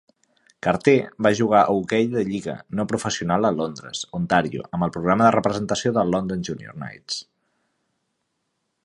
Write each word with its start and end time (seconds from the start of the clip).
Carter 0.67 0.93
va 1.25 1.31
jugar 1.39 1.59
a 1.65 1.73
hoquei 1.81 2.07
de 2.13 2.23
lliga 2.29 2.55
no 2.79 2.85
professional 2.93 3.47
a 3.49 3.53
Londres, 3.59 4.01
Ontario, 4.21 4.65
amb 4.79 4.87
el 4.89 4.95
programa 4.97 5.27
de 5.29 5.35
representació 5.39 5.93
de 5.99 6.07
London 6.15 6.43
Jr. 6.49 6.75
Knights. 6.81 7.21